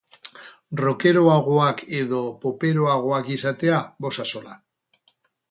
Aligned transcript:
Rockeroagoak 0.79 1.83
edo 1.99 2.23
poperoagoak 2.47 3.31
izatea, 3.37 3.83
bost 4.07 4.25
axola. 4.27 4.59